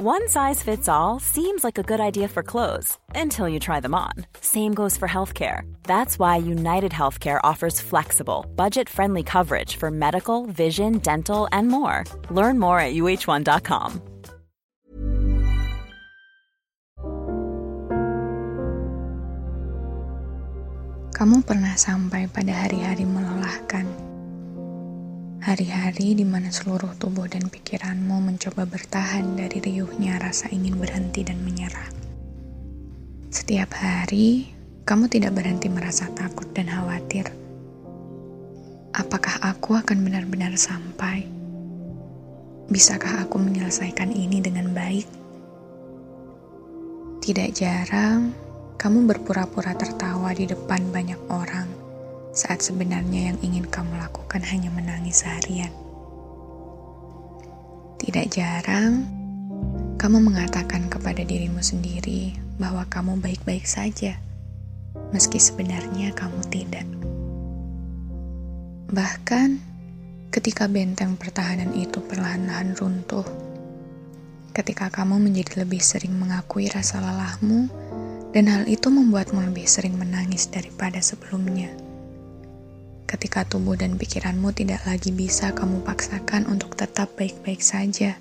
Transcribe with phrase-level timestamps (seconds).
[0.00, 3.96] One size fits all seems like a good idea for clothes until you try them
[3.96, 4.12] on.
[4.40, 5.62] Same goes for healthcare.
[5.82, 12.04] That's why United Healthcare offers flexible, budget friendly coverage for medical, vision, dental, and more.
[12.30, 14.00] Learn more at uh1.com.
[21.10, 23.90] Kamu pernah sampai pada hari-hari melelahkan
[25.48, 31.40] Hari-hari di mana seluruh tubuh dan pikiranmu mencoba bertahan dari riuhnya rasa ingin berhenti dan
[31.40, 31.88] menyerah.
[33.32, 34.52] Setiap hari,
[34.84, 37.32] kamu tidak berhenti merasa takut dan khawatir.
[38.92, 41.24] Apakah aku akan benar-benar sampai?
[42.68, 45.08] Bisakah aku menyelesaikan ini dengan baik?
[47.24, 48.36] Tidak jarang,
[48.76, 51.67] kamu berpura-pura tertawa di depan banyak orang
[52.38, 55.74] saat sebenarnya yang ingin kamu lakukan hanya menangis seharian.
[57.98, 59.02] Tidak jarang,
[59.98, 64.22] kamu mengatakan kepada dirimu sendiri bahwa kamu baik-baik saja,
[65.10, 66.86] meski sebenarnya kamu tidak.
[68.94, 69.58] Bahkan
[70.30, 73.26] ketika benteng pertahanan itu perlahan-lahan runtuh,
[74.54, 77.66] ketika kamu menjadi lebih sering mengakui rasa lelahmu,
[78.30, 81.87] dan hal itu membuatmu lebih sering menangis daripada sebelumnya
[83.18, 88.14] ketika tubuh dan pikiranmu tidak lagi bisa kamu paksakan untuk tetap baik-baik saja,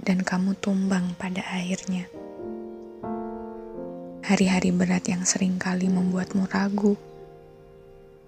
[0.00, 2.08] dan kamu tumbang pada akhirnya.
[4.24, 6.96] Hari-hari berat yang sering kali membuatmu ragu,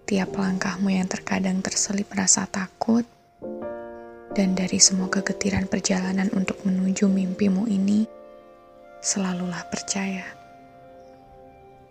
[0.05, 3.09] tiap langkahmu yang terkadang terselip rasa takut,
[4.37, 8.05] dan dari semua kegetiran perjalanan untuk menuju mimpimu ini,
[9.01, 10.29] selalulah percaya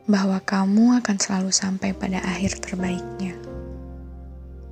[0.05, 3.50] bahwa kamu akan selalu sampai pada akhir terbaiknya.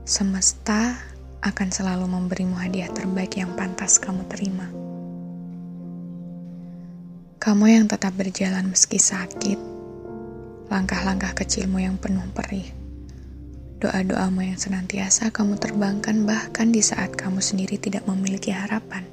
[0.09, 0.97] Semesta
[1.45, 4.65] akan selalu memberimu hadiah terbaik yang pantas kamu terima.
[7.37, 9.61] Kamu yang tetap berjalan meski sakit,
[10.73, 12.65] langkah-langkah kecilmu yang penuh perih,
[13.77, 19.05] doa-doamu yang senantiasa kamu terbangkan bahkan di saat kamu sendiri tidak memiliki harapan.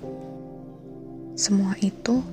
[1.36, 2.24] Semua itu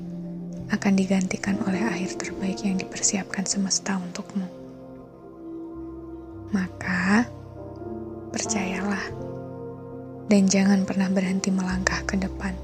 [0.71, 4.47] akan digantikan oleh akhir terbaik yang dipersiapkan semesta untukmu.
[6.55, 6.82] Maka,
[10.33, 12.57] dan jangan pernah berhenti melangkah ke depan.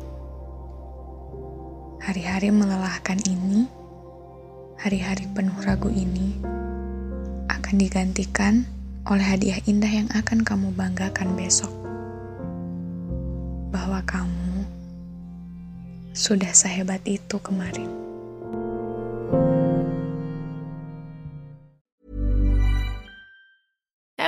[2.02, 3.69] Hari-hari melelahkan ini,
[4.81, 6.34] hari-hari penuh ragu ini,
[7.46, 8.66] akan digantikan
[9.06, 11.69] oleh hadiah indah yang akan kamu banggakan besok.
[13.69, 14.66] Bahwa kamu
[16.18, 18.08] sudah sehebat itu kemarin.